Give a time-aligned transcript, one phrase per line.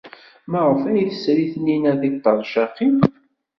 [0.51, 2.97] Maɣef ay tesri Taninna tiṭercaqin?